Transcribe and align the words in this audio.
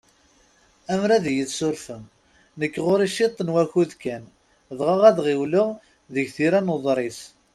Ammer 0.93 1.09
ad 1.17 1.25
yi-tsurfem, 1.35 2.03
nekki 2.59 2.81
ɣur-i 2.85 3.07
ciṭ 3.15 3.35
n 3.41 3.53
wakud 3.53 3.91
kan, 4.03 4.23
dɣa 4.77 4.95
ad 5.09 5.17
ɣiwleɣ 5.25 5.69
deg 6.13 6.27
tira 6.35 6.59
n 6.61 6.73
uḍris. 6.75 7.19